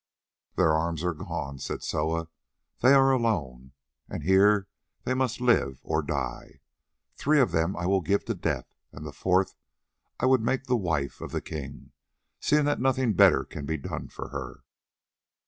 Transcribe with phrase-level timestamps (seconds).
[0.55, 2.27] "Their arms are gone," said Soa,
[2.79, 3.73] "they are alone,
[4.23, 4.67] here
[5.03, 6.61] they must live or die.
[7.15, 9.53] Three of them I will give to death, and the fourth
[10.19, 11.91] I would make the wife of the King,
[12.39, 14.63] seeing that nothing better can be done for her.